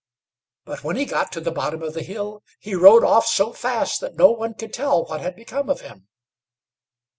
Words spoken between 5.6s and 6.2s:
of him.